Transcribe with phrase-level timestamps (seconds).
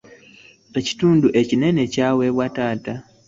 [0.79, 2.93] Ekitundu ekinene kyaweebwa taata.